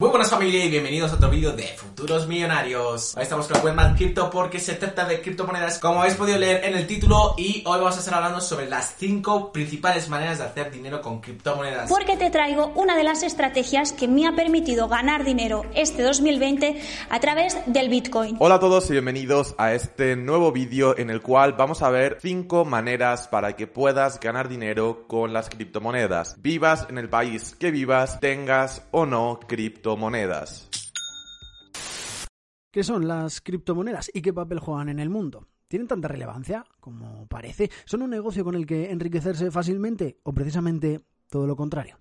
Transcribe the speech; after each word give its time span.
Muy 0.00 0.08
buenas 0.08 0.30
familia 0.30 0.64
y 0.64 0.70
bienvenidos 0.70 1.12
a 1.12 1.16
otro 1.16 1.28
vídeo 1.28 1.52
de 1.52 1.64
Futuros 1.76 2.26
Millonarios. 2.26 3.14
Hoy 3.18 3.22
estamos 3.22 3.46
con 3.46 3.62
Webman 3.62 3.96
Crypto 3.96 4.30
porque 4.30 4.58
se 4.58 4.72
trata 4.72 5.04
de 5.04 5.20
criptomonedas 5.20 5.78
como 5.78 6.00
habéis 6.00 6.14
podido 6.14 6.38
leer 6.38 6.64
en 6.64 6.74
el 6.74 6.86
título 6.86 7.34
y 7.36 7.62
hoy 7.66 7.78
vamos 7.78 7.96
a 7.96 7.98
estar 7.98 8.14
hablando 8.14 8.40
sobre 8.40 8.66
las 8.66 8.94
5 8.96 9.52
principales 9.52 10.08
maneras 10.08 10.38
de 10.38 10.44
hacer 10.44 10.70
dinero 10.70 11.02
con 11.02 11.20
criptomonedas. 11.20 11.90
Porque 11.90 12.16
te 12.16 12.30
traigo 12.30 12.72
una 12.76 12.96
de 12.96 13.04
las 13.04 13.22
estrategias 13.22 13.92
que 13.92 14.08
me 14.08 14.26
ha 14.26 14.34
permitido 14.34 14.88
ganar 14.88 15.22
dinero 15.22 15.66
este 15.74 16.02
2020 16.02 16.80
a 17.10 17.20
través 17.20 17.58
del 17.66 17.90
Bitcoin. 17.90 18.36
Hola 18.38 18.54
a 18.54 18.60
todos 18.60 18.88
y 18.88 18.92
bienvenidos 18.92 19.54
a 19.58 19.74
este 19.74 20.16
nuevo 20.16 20.50
vídeo 20.50 20.96
en 20.96 21.10
el 21.10 21.20
cual 21.20 21.52
vamos 21.58 21.82
a 21.82 21.90
ver 21.90 22.16
5 22.22 22.64
maneras 22.64 23.28
para 23.28 23.54
que 23.54 23.66
puedas 23.66 24.18
ganar 24.18 24.48
dinero 24.48 25.04
con 25.06 25.34
las 25.34 25.50
criptomonedas. 25.50 26.36
Vivas 26.40 26.86
en 26.88 26.96
el 26.96 27.10
país 27.10 27.54
que 27.58 27.70
vivas, 27.70 28.18
tengas 28.18 28.86
o 28.92 29.04
no 29.04 29.40
criptomonedas 29.46 29.89
¿Qué 32.70 32.84
son 32.84 33.08
las 33.08 33.40
criptomonedas 33.40 34.10
y 34.14 34.22
qué 34.22 34.32
papel 34.32 34.60
juegan 34.60 34.88
en 34.88 35.00
el 35.00 35.10
mundo? 35.10 35.48
¿Tienen 35.66 35.88
tanta 35.88 36.08
relevancia 36.08 36.64
como 36.80 37.26
parece? 37.26 37.70
¿Son 37.84 38.02
un 38.02 38.10
negocio 38.10 38.44
con 38.44 38.54
el 38.54 38.66
que 38.66 38.90
enriquecerse 38.90 39.50
fácilmente 39.50 40.18
o 40.22 40.32
precisamente 40.32 41.04
todo 41.28 41.46
lo 41.46 41.56
contrario? 41.56 41.98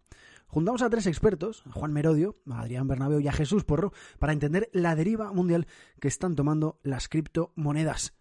Juntamos 0.47 0.81
a 0.81 0.89
tres 0.89 1.05
expertos, 1.05 1.63
a 1.67 1.71
Juan 1.71 1.93
Merodio, 1.93 2.35
a 2.49 2.61
Adrián 2.61 2.87
Bernabeu 2.87 3.19
y 3.19 3.27
a 3.27 3.31
Jesús 3.31 3.63
Porro, 3.63 3.93
para 4.17 4.33
entender 4.33 4.69
la 4.73 4.95
deriva 4.95 5.31
mundial 5.31 5.67
que 5.99 6.07
están 6.07 6.35
tomando 6.35 6.79
las 6.81 7.07
criptomonedas. 7.07 8.13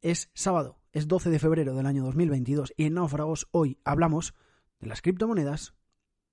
Es 0.00 0.30
sábado, 0.34 0.78
es 0.92 1.08
12 1.08 1.30
de 1.30 1.38
febrero 1.38 1.74
del 1.74 1.86
año 1.86 2.04
2022 2.04 2.72
y 2.76 2.84
en 2.84 2.94
Náufragos 2.94 3.48
hoy 3.50 3.78
hablamos 3.84 4.34
de 4.80 4.86
las 4.86 5.02
criptomonedas 5.02 5.74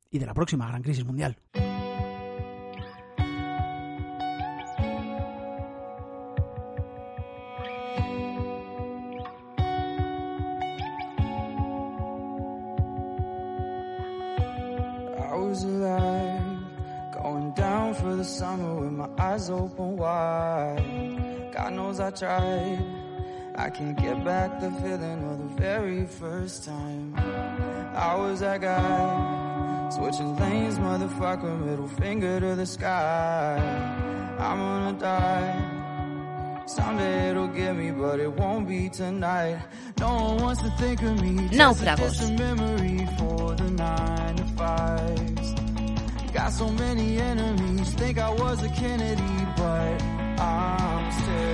y 0.10 0.20
de 0.20 0.26
la 0.26 0.34
próxima 0.34 0.68
gran 0.68 0.84
crisis 0.84 1.06
mundial. 1.06 1.38
Open 19.52 19.98
wide. 19.98 21.52
God 21.54 21.74
knows 21.74 22.00
I 22.00 22.12
tried. 22.12 22.84
I 23.56 23.70
can't 23.70 23.98
get 23.98 24.24
back 24.24 24.60
the 24.60 24.72
feeling 24.72 25.24
of 25.30 25.38
the 25.38 25.62
very 25.62 26.06
first 26.06 26.64
time. 26.64 27.14
I 27.96 28.16
was 28.16 28.40
that 28.40 28.62
guy. 28.62 29.90
Switching 29.92 30.36
lanes, 30.38 30.80
motherfucker, 30.80 31.66
middle 31.66 31.88
finger 31.88 32.40
to 32.40 32.56
the 32.56 32.66
sky. 32.66 33.58
I'm 34.40 34.58
gonna 34.58 34.98
die. 34.98 35.82
Someday 36.66 37.32
it'll 37.32 37.48
get 37.48 37.76
me, 37.76 37.92
but 37.92 38.20
it 38.20 38.32
won't 38.32 38.68
be 38.68 38.88
tonight. 38.88 39.60
No 40.00 40.16
one 40.16 40.38
wants 40.38 40.62
to 40.62 40.70
think 40.72 41.02
of 41.02 41.22
me. 41.22 41.50
Náufragos. 41.50 41.98
Just 41.98 42.30
a 42.30 42.34
memory 42.38 43.06
for 43.18 43.56
the 43.56 43.70
nine 43.72 44.36
to 44.38 44.46
fives. 44.56 45.31
Think 47.98 48.18
I 48.18 48.30
was 48.30 48.64
a 48.64 48.70
Kennedy, 48.70 49.22
but 49.58 50.02
I'm 50.40 51.12
still 51.12 51.52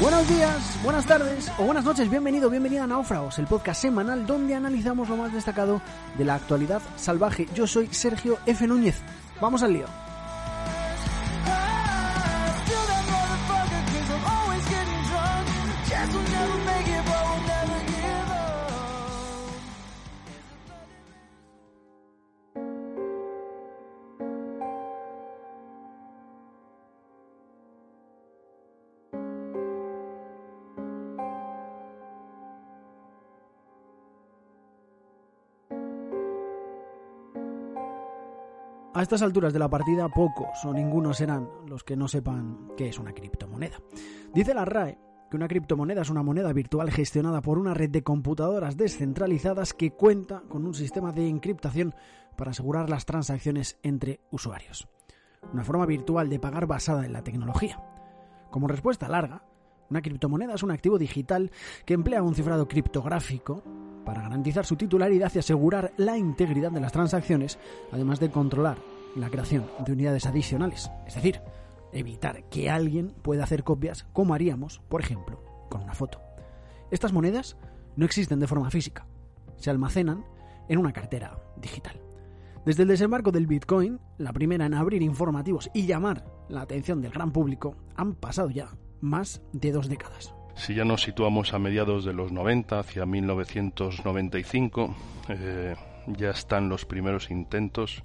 Buenos 0.00 0.28
días, 0.28 0.78
buenas 0.82 1.04
tardes 1.04 1.52
o 1.58 1.64
buenas 1.64 1.84
noches, 1.84 2.08
bienvenido, 2.08 2.48
bienvenida 2.48 2.84
a 2.84 2.86
Náufragos, 2.86 3.38
el 3.38 3.46
podcast 3.46 3.82
semanal 3.82 4.26
donde 4.26 4.54
analizamos 4.54 5.10
lo 5.10 5.16
más 5.16 5.32
destacado 5.32 5.82
de 6.16 6.24
la 6.24 6.36
actualidad 6.36 6.80
salvaje. 6.96 7.48
Yo 7.54 7.66
soy 7.66 7.88
Sergio 7.88 8.38
F. 8.46 8.66
Núñez. 8.66 9.02
Vamos 9.40 9.62
al 9.62 9.74
lío. 9.74 10.09
A 39.00 39.02
estas 39.02 39.22
alturas 39.22 39.54
de 39.54 39.58
la 39.58 39.70
partida, 39.70 40.10
pocos 40.10 40.62
o 40.62 40.74
ninguno 40.74 41.14
serán 41.14 41.48
los 41.66 41.82
que 41.82 41.96
no 41.96 42.06
sepan 42.06 42.72
qué 42.76 42.90
es 42.90 42.98
una 42.98 43.14
criptomoneda. 43.14 43.78
Dice 44.34 44.52
la 44.52 44.66
RAE 44.66 44.98
que 45.30 45.38
una 45.38 45.48
criptomoneda 45.48 46.02
es 46.02 46.10
una 46.10 46.22
moneda 46.22 46.52
virtual 46.52 46.90
gestionada 46.90 47.40
por 47.40 47.56
una 47.56 47.72
red 47.72 47.88
de 47.88 48.02
computadoras 48.02 48.76
descentralizadas 48.76 49.72
que 49.72 49.92
cuenta 49.92 50.42
con 50.50 50.66
un 50.66 50.74
sistema 50.74 51.12
de 51.12 51.26
encriptación 51.28 51.94
para 52.36 52.50
asegurar 52.50 52.90
las 52.90 53.06
transacciones 53.06 53.78
entre 53.82 54.20
usuarios. 54.30 54.86
Una 55.50 55.64
forma 55.64 55.86
virtual 55.86 56.28
de 56.28 56.38
pagar 56.38 56.66
basada 56.66 57.06
en 57.06 57.14
la 57.14 57.24
tecnología. 57.24 57.82
Como 58.50 58.68
respuesta 58.68 59.08
larga, 59.08 59.44
una 59.88 60.02
criptomoneda 60.02 60.56
es 60.56 60.62
un 60.62 60.72
activo 60.72 60.98
digital 60.98 61.50
que 61.86 61.94
emplea 61.94 62.22
un 62.22 62.34
cifrado 62.34 62.68
criptográfico 62.68 63.64
para 64.04 64.22
garantizar 64.22 64.66
su 64.66 64.76
titularidad 64.76 65.32
y 65.34 65.38
asegurar 65.38 65.92
la 65.96 66.16
integridad 66.16 66.70
de 66.70 66.80
las 66.80 66.92
transacciones, 66.92 67.58
además 67.92 68.20
de 68.20 68.30
controlar 68.30 68.78
la 69.16 69.30
creación 69.30 69.66
de 69.84 69.92
unidades 69.92 70.26
adicionales, 70.26 70.90
es 71.06 71.14
decir, 71.14 71.40
evitar 71.92 72.44
que 72.44 72.70
alguien 72.70 73.14
pueda 73.22 73.44
hacer 73.44 73.64
copias 73.64 74.06
como 74.12 74.34
haríamos, 74.34 74.80
por 74.88 75.00
ejemplo, 75.00 75.42
con 75.68 75.82
una 75.82 75.94
foto. 75.94 76.20
Estas 76.90 77.12
monedas 77.12 77.56
no 77.96 78.04
existen 78.04 78.40
de 78.40 78.46
forma 78.46 78.70
física, 78.70 79.06
se 79.56 79.70
almacenan 79.70 80.24
en 80.68 80.78
una 80.78 80.92
cartera 80.92 81.38
digital. 81.56 82.00
Desde 82.64 82.82
el 82.82 82.88
desembarco 82.88 83.32
del 83.32 83.46
Bitcoin, 83.46 84.00
la 84.18 84.32
primera 84.32 84.66
en 84.66 84.74
abrir 84.74 85.02
informativos 85.02 85.70
y 85.72 85.86
llamar 85.86 86.24
la 86.48 86.60
atención 86.60 87.00
del 87.00 87.12
gran 87.12 87.32
público, 87.32 87.74
han 87.96 88.14
pasado 88.14 88.50
ya 88.50 88.76
más 89.00 89.40
de 89.52 89.72
dos 89.72 89.88
décadas. 89.88 90.34
Si 90.60 90.74
ya 90.74 90.84
nos 90.84 91.00
situamos 91.00 91.54
a 91.54 91.58
mediados 91.58 92.04
de 92.04 92.12
los 92.12 92.32
90, 92.32 92.80
hacia 92.80 93.06
1995, 93.06 94.94
eh, 95.30 95.74
ya 96.06 96.28
están 96.28 96.68
los 96.68 96.84
primeros 96.84 97.30
intentos 97.30 98.02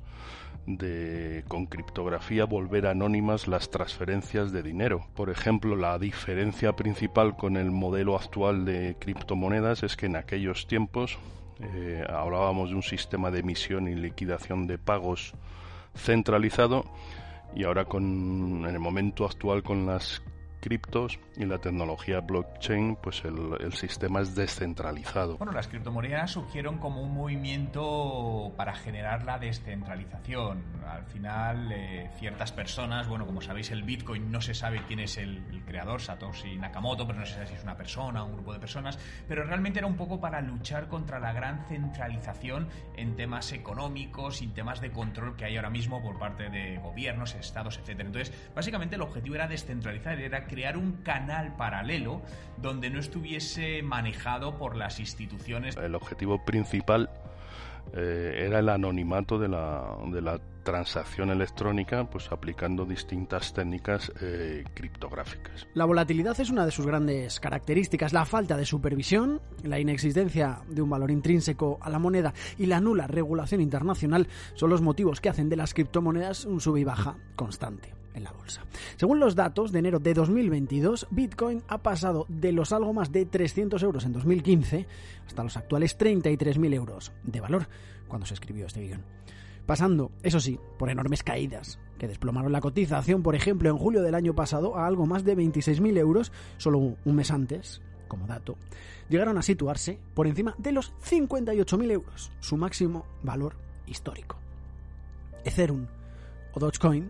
de 0.65 1.43
con 1.49 1.65
criptografía 1.65 2.45
volver 2.45 2.87
anónimas 2.87 3.49
las 3.49 3.69
transferencias 3.69 4.53
de 4.53 4.63
dinero. 4.63 5.05
Por 5.15 5.29
ejemplo, 5.29 5.75
la 5.75 5.99
diferencia 5.99 6.77
principal 6.77 7.35
con 7.35 7.57
el 7.57 7.71
modelo 7.71 8.15
actual 8.15 8.63
de 8.63 8.95
criptomonedas 9.01 9.83
es 9.83 9.97
que 9.97 10.05
en 10.05 10.15
aquellos 10.15 10.65
tiempos 10.65 11.17
eh, 11.59 12.05
hablábamos 12.07 12.69
de 12.69 12.75
un 12.75 12.83
sistema 12.83 13.31
de 13.31 13.39
emisión 13.39 13.89
y 13.89 13.95
liquidación 13.95 14.65
de 14.65 14.77
pagos 14.77 15.33
centralizado 15.93 16.85
y 17.53 17.65
ahora 17.65 17.83
con 17.83 18.63
en 18.65 18.73
el 18.73 18.79
momento 18.79 19.25
actual 19.25 19.61
con 19.61 19.85
las 19.85 20.21
criptos 20.65 21.19
y 21.37 21.45
la 21.45 21.59
tecnología 21.59 22.21
blockchain, 22.21 22.95
pues 22.95 23.23
el, 23.23 23.55
el, 23.59 23.73
sistema 23.73 24.21
es 24.21 24.33
descentralizado. 24.33 25.37
Bueno, 25.37 25.53
las 25.53 25.67
criptomonedas 25.67 26.31
surgieron 26.31 26.79
como 26.79 27.03
un 27.03 27.13
movimiento 27.13 28.51
para 28.57 28.73
generar 28.73 29.23
la 29.25 29.37
descentralización. 29.37 30.63
Al 30.87 31.05
final, 31.05 31.71
eh, 31.71 32.09
ciertas 32.17 32.51
personas, 32.51 33.07
bueno, 33.07 33.27
como 33.27 33.41
sabéis, 33.41 33.69
el 33.69 33.83
Bitcoin 33.83 34.31
no 34.31 34.41
se 34.41 34.55
sabe 34.55 34.81
quién 34.87 35.01
es 35.01 35.19
el, 35.19 35.43
el, 35.51 35.63
creador, 35.65 36.01
Satoshi 36.01 36.57
Nakamoto, 36.57 37.05
pero 37.05 37.19
no 37.19 37.27
se 37.27 37.33
sabe 37.33 37.45
si 37.45 37.53
es 37.53 37.63
una 37.63 37.77
persona 37.77 38.23
o 38.23 38.25
un 38.25 38.33
grupo 38.33 38.51
de 38.51 38.59
personas, 38.59 38.97
pero 39.27 39.43
realmente 39.43 39.77
era 39.77 39.87
un 39.87 39.95
poco 39.95 40.19
para 40.19 40.41
luchar 40.41 40.87
contra 40.87 41.19
la 41.19 41.31
gran 41.31 41.63
centralización 41.67 42.69
en 42.95 43.15
temas 43.15 43.51
económicos 43.51 44.41
y 44.41 44.47
temas 44.47 44.81
de 44.81 44.91
control 44.91 45.35
que 45.35 45.45
hay 45.45 45.57
ahora 45.57 45.69
mismo 45.69 46.01
por 46.01 46.17
parte 46.17 46.49
de 46.49 46.79
gobiernos, 46.79 47.35
estados, 47.35 47.77
etcétera. 47.77 48.07
Entonces, 48.07 48.33
básicamente 48.55 48.95
el 48.95 49.03
objetivo 49.03 49.35
era 49.35 49.47
descentralizar, 49.47 50.19
era 50.19 50.47
crear 50.55 50.77
un 50.77 50.93
canal 51.03 51.57
paralelo 51.57 52.21
donde 52.61 52.89
no 52.89 52.97
estuviese 52.97 53.83
manejado 53.83 54.57
por 54.57 54.77
las 54.77 55.01
instituciones. 55.01 55.75
El 55.75 55.95
objetivo 55.95 56.45
principal 56.45 57.09
eh, 57.93 58.45
era 58.47 58.59
el 58.59 58.69
anonimato 58.69 59.37
de 59.37 59.49
la, 59.49 59.97
de 60.07 60.21
la 60.21 60.39
transacción 60.63 61.29
electrónica, 61.29 62.09
pues 62.09 62.31
aplicando 62.31 62.85
distintas 62.85 63.53
técnicas 63.53 64.13
eh, 64.21 64.63
criptográficas. 64.73 65.67
La 65.73 65.83
volatilidad 65.83 66.39
es 66.39 66.49
una 66.49 66.65
de 66.65 66.71
sus 66.71 66.87
grandes 66.87 67.41
características. 67.41 68.13
La 68.13 68.23
falta 68.23 68.55
de 68.55 68.65
supervisión, 68.65 69.41
la 69.61 69.77
inexistencia 69.77 70.61
de 70.69 70.81
un 70.81 70.89
valor 70.89 71.11
intrínseco 71.11 71.79
a 71.81 71.89
la 71.89 71.99
moneda 71.99 72.33
y 72.57 72.67
la 72.67 72.79
nula 72.79 73.07
regulación 73.07 73.59
internacional 73.59 74.29
son 74.53 74.69
los 74.69 74.81
motivos 74.81 75.19
que 75.19 75.27
hacen 75.27 75.49
de 75.49 75.57
las 75.57 75.73
criptomonedas 75.73 76.45
un 76.45 76.61
sub 76.61 76.77
y 76.77 76.85
baja 76.85 77.17
constante 77.35 77.94
en 78.15 78.23
la 78.23 78.31
bolsa. 78.31 78.63
Según 78.95 79.19
los 79.19 79.35
datos 79.35 79.71
de 79.71 79.79
enero 79.79 79.99
de 79.99 80.13
2022, 80.13 81.07
Bitcoin 81.11 81.61
ha 81.67 81.77
pasado 81.79 82.25
de 82.29 82.51
los 82.51 82.71
algo 82.71 82.93
más 82.93 83.11
de 83.11 83.25
300 83.25 83.81
euros 83.83 84.05
en 84.05 84.13
2015 84.13 84.87
hasta 85.27 85.43
los 85.43 85.57
actuales 85.57 85.97
33.000 85.97 86.73
euros 86.73 87.11
de 87.23 87.41
valor 87.41 87.67
cuando 88.07 88.25
se 88.25 88.33
escribió 88.33 88.65
este 88.65 88.81
guion. 88.81 89.03
Pasando, 89.65 90.11
eso 90.21 90.39
sí, 90.39 90.59
por 90.77 90.89
enormes 90.89 91.23
caídas, 91.23 91.79
que 91.97 92.07
desplomaron 92.07 92.51
la 92.51 92.61
cotización, 92.61 93.23
por 93.23 93.35
ejemplo, 93.35 93.69
en 93.69 93.77
julio 93.77 94.03
del 94.03 94.13
año 94.13 94.35
pasado 94.35 94.77
a 94.77 94.85
algo 94.85 95.07
más 95.07 95.23
de 95.23 95.35
26.000 95.35 95.97
euros, 95.97 96.31
solo 96.57 96.77
un 96.77 97.15
mes 97.15 97.31
antes, 97.31 97.81
como 98.07 98.27
dato, 98.27 98.57
llegaron 99.09 99.37
a 99.39 99.41
situarse 99.41 99.99
por 100.13 100.27
encima 100.27 100.53
de 100.59 100.71
los 100.71 100.93
58.000 101.03 101.91
euros, 101.91 102.31
su 102.39 102.57
máximo 102.57 103.05
valor 103.23 103.55
histórico. 103.87 104.37
Ethereum 105.43 105.87
o 106.53 106.59
Dogecoin 106.59 107.09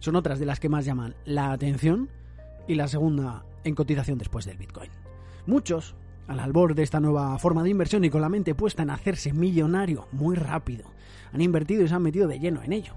son 0.00 0.16
otras 0.16 0.38
de 0.38 0.46
las 0.46 0.60
que 0.60 0.68
más 0.68 0.84
llaman 0.84 1.14
la 1.24 1.52
atención 1.52 2.08
y 2.66 2.74
la 2.74 2.88
segunda 2.88 3.44
en 3.64 3.74
cotización 3.74 4.18
después 4.18 4.44
del 4.44 4.58
Bitcoin. 4.58 4.90
Muchos, 5.46 5.94
al 6.26 6.40
albor 6.40 6.74
de 6.74 6.82
esta 6.82 7.00
nueva 7.00 7.38
forma 7.38 7.62
de 7.62 7.70
inversión 7.70 8.04
y 8.04 8.10
con 8.10 8.20
la 8.20 8.28
mente 8.28 8.54
puesta 8.54 8.82
en 8.82 8.90
hacerse 8.90 9.32
millonario 9.32 10.06
muy 10.12 10.36
rápido, 10.36 10.84
han 11.32 11.40
invertido 11.40 11.82
y 11.82 11.88
se 11.88 11.94
han 11.94 12.02
metido 12.02 12.28
de 12.28 12.38
lleno 12.38 12.62
en 12.62 12.72
ello. 12.72 12.94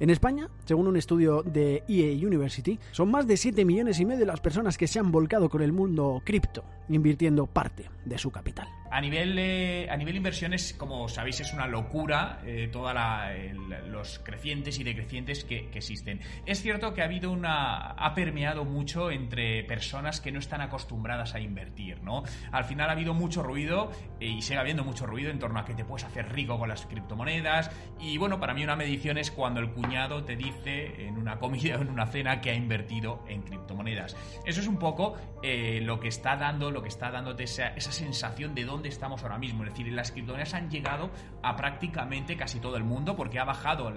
En 0.00 0.10
España, 0.10 0.48
según 0.64 0.86
un 0.86 0.96
estudio 0.96 1.42
de 1.42 1.82
EA 1.88 2.26
University, 2.26 2.78
son 2.90 3.10
más 3.10 3.26
de 3.26 3.36
7 3.36 3.64
millones 3.64 4.00
y 4.00 4.04
medio 4.04 4.26
las 4.26 4.40
personas 4.40 4.76
que 4.76 4.86
se 4.86 4.98
han 4.98 5.10
volcado 5.10 5.48
con 5.48 5.62
el 5.62 5.72
mundo 5.72 6.20
cripto, 6.24 6.64
invirtiendo 6.88 7.46
parte 7.46 7.88
de 8.04 8.18
su 8.18 8.30
capital. 8.30 8.68
A 8.90 9.00
nivel, 9.00 9.38
eh, 9.38 9.88
a 9.88 9.96
nivel 9.96 10.16
inversiones, 10.16 10.74
como 10.74 11.08
sabéis, 11.08 11.40
es 11.40 11.54
una 11.54 11.66
locura 11.66 12.42
eh, 12.44 12.68
todos 12.70 12.92
los 13.88 14.18
crecientes 14.18 14.78
y 14.78 14.84
decrecientes 14.84 15.44
que, 15.44 15.70
que, 15.70 15.78
existen. 15.78 16.20
Es 16.44 16.60
cierto 16.60 16.92
que 16.92 17.00
ha 17.00 17.06
habido 17.06 17.30
una. 17.30 17.92
ha 17.92 18.14
permeado 18.14 18.66
mucho 18.66 19.10
entre 19.10 19.64
personas 19.64 20.20
que 20.20 20.30
no 20.30 20.40
están 20.40 20.60
acostumbradas 20.60 21.34
a 21.34 21.40
invertir, 21.40 22.02
¿no? 22.02 22.22
Al 22.50 22.64
final 22.64 22.90
ha 22.90 22.92
habido 22.92 23.14
mucho 23.14 23.42
ruido 23.42 23.90
eh, 24.20 24.26
y 24.26 24.42
sigue 24.42 24.58
habiendo 24.58 24.84
mucho 24.84 25.06
ruido 25.06 25.30
en 25.30 25.38
torno 25.38 25.58
a 25.60 25.64
que 25.64 25.74
te 25.74 25.86
puedes 25.86 26.04
hacer 26.04 26.30
rico 26.30 26.58
con 26.58 26.68
las 26.68 26.84
criptomonedas. 26.84 27.51
Y 28.00 28.18
bueno, 28.18 28.40
para 28.40 28.52
mí 28.52 28.64
una 28.64 28.74
medición 28.74 29.16
es 29.16 29.30
cuando 29.30 29.60
el 29.60 29.70
cuñado 29.70 30.24
te 30.24 30.34
dice 30.34 31.06
en 31.06 31.16
una 31.16 31.38
comida 31.38 31.76
o 31.78 31.82
en 31.82 31.88
una 31.88 32.06
cena 32.06 32.40
que 32.40 32.50
ha 32.50 32.54
invertido 32.54 33.24
en 33.28 33.42
criptomonedas. 33.42 34.16
Eso 34.44 34.60
es 34.60 34.66
un 34.66 34.78
poco 34.78 35.16
lo 35.42 36.00
que 36.00 36.08
está 36.08 36.36
dando, 36.36 36.70
lo 36.70 36.82
que 36.82 36.88
está 36.88 37.10
dándote 37.10 37.44
esa, 37.44 37.72
sensación 37.78 38.54
de 38.54 38.64
dónde 38.64 38.88
estamos 38.88 39.22
ahora 39.22 39.38
mismo. 39.38 39.64
Es 39.64 39.70
decir, 39.70 39.92
las 39.92 40.10
criptomonedas 40.10 40.54
han 40.54 40.70
llegado 40.70 41.10
a 41.42 41.54
prácticamente 41.56 42.36
casi 42.36 42.58
todo 42.58 42.76
el 42.76 42.84
mundo 42.84 43.14
porque 43.16 43.38
ha 43.38 43.44
bajado, 43.44 43.92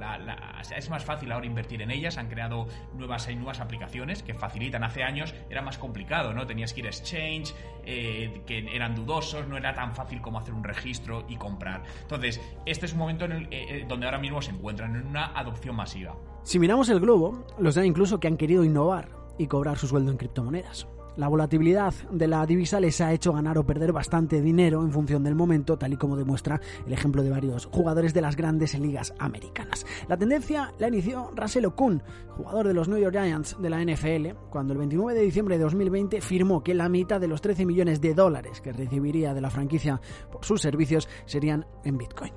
es 0.76 0.90
más 0.90 1.04
fácil 1.04 1.32
ahora 1.32 1.46
invertir 1.46 1.82
en 1.82 1.92
ellas, 1.92 2.18
han 2.18 2.28
creado 2.28 2.68
nuevas, 2.94 3.28
nuevas 3.36 3.60
aplicaciones 3.60 4.24
que 4.24 4.34
facilitan. 4.34 4.84
Hace 4.84 5.04
años 5.04 5.34
era 5.50 5.62
más 5.62 5.78
complicado, 5.78 6.34
¿no? 6.34 6.46
Tenías 6.46 6.74
que 6.74 6.82
ir 6.82 6.88
a 6.88 6.90
exchange, 6.90 7.54
eh, 7.86 8.42
que 8.46 8.76
eran 8.76 8.96
dudosos, 8.96 9.48
no 9.48 9.58
era 9.58 9.74
tan 9.74 9.96
fácil 9.96 10.22
como 10.22 10.40
hacer 10.40 10.54
un 10.54 10.64
registro 10.64 11.26
y 11.30 11.38
comprar. 11.38 11.84
Entonces, 12.02 12.42
este 12.66 12.86
es 12.86 12.94
un 12.94 13.00
momento 13.00 13.26
en 13.26 13.32
el, 13.32 13.45
eh, 13.52 13.82
eh, 13.82 13.86
donde 13.88 14.06
ahora 14.06 14.20
mismo 14.20 14.42
se 14.42 14.52
encuentran 14.52 14.96
en 14.96 15.08
una 15.08 15.28
adopción 15.38 15.76
masiva. 15.76 16.16
Si 16.44 16.60
miramos 16.60 16.90
el 16.90 17.00
globo, 17.00 17.46
los 17.58 17.76
da 17.76 17.86
incluso 17.86 18.20
que 18.20 18.28
han 18.28 18.38
querido 18.38 18.64
innovar 18.64 19.10
y 19.38 19.48
cobrar 19.48 19.78
su 19.78 19.88
sueldo 19.88 20.12
en 20.12 20.18
criptomonedas. 20.18 20.88
La 21.18 21.30
volatilidad 21.30 21.94
de 22.12 22.28
la 22.28 22.46
divisa 22.46 22.82
les 22.82 23.00
ha 23.00 23.14
hecho 23.14 23.32
ganar 23.32 23.58
o 23.58 23.66
perder 23.66 23.94
bastante 23.94 24.42
dinero 24.42 24.82
en 24.82 24.92
función 24.92 25.24
del 25.24 25.34
momento, 25.34 25.78
tal 25.78 25.94
y 25.94 25.98
como 25.98 26.18
demuestra 26.18 26.60
el 26.86 26.92
ejemplo 26.92 27.24
de 27.24 27.30
varios 27.30 27.68
jugadores 27.68 28.14
de 28.14 28.20
las 28.20 28.36
grandes 28.36 28.78
ligas 28.78 29.14
americanas. 29.18 29.86
La 30.10 30.18
tendencia 30.18 30.74
la 30.78 30.90
inició 30.90 31.32
Russell 31.34 31.66
Okun, 31.68 32.04
jugador 32.36 32.68
de 32.68 32.74
los 32.74 32.90
New 32.90 33.00
York 33.00 33.16
Giants 33.16 33.56
de 33.62 33.70
la 33.70 33.82
NFL, 33.82 34.50
cuando 34.50 34.74
el 34.74 34.80
29 34.80 35.18
de 35.18 35.26
diciembre 35.26 35.58
de 35.58 35.64
2020 35.64 36.20
firmó 36.20 36.62
que 36.62 36.74
la 36.74 36.90
mitad 36.90 37.22
de 37.22 37.30
los 37.30 37.42
13 37.42 37.66
millones 37.66 38.02
de 38.02 38.14
dólares 38.14 38.60
que 38.60 38.74
recibiría 38.74 39.34
de 39.34 39.42
la 39.42 39.50
franquicia 39.50 40.02
por 40.30 40.44
sus 40.44 40.62
servicios 40.62 41.08
serían 41.26 41.66
en 41.86 41.98
Bitcoin. 41.98 42.34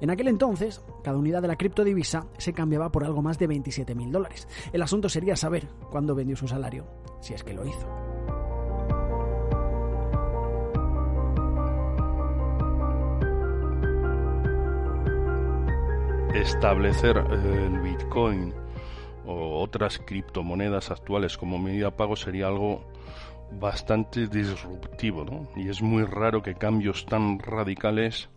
En 0.00 0.10
aquel 0.10 0.28
entonces, 0.28 0.82
cada 1.02 1.16
unidad 1.16 1.42
de 1.42 1.48
la 1.48 1.56
criptodivisa 1.56 2.26
se 2.38 2.52
cambiaba 2.52 2.90
por 2.90 3.04
algo 3.04 3.22
más 3.22 3.38
de 3.38 3.48
27.000 3.48 4.10
dólares. 4.10 4.48
El 4.72 4.82
asunto 4.82 5.08
sería 5.08 5.36
saber 5.36 5.68
cuándo 5.90 6.14
vendió 6.14 6.36
su 6.36 6.48
salario, 6.48 6.86
si 7.20 7.34
es 7.34 7.42
que 7.42 7.54
lo 7.54 7.64
hizo. 7.64 7.88
establecer 16.34 17.16
eh, 17.16 17.66
el 17.66 17.80
Bitcoin 17.80 18.52
o 19.24 19.60
otras 19.60 19.98
criptomonedas 19.98 20.90
actuales 20.90 21.38
como 21.38 21.58
medida 21.58 21.86
de 21.86 21.92
pago 21.92 22.16
sería 22.16 22.48
algo 22.48 22.84
bastante 23.52 24.26
disruptivo, 24.26 25.24
¿no? 25.24 25.48
Y 25.56 25.68
es 25.68 25.80
muy 25.80 26.04
raro 26.04 26.42
que 26.42 26.54
cambios 26.54 27.06
tan 27.06 27.38
radicales 27.38 28.28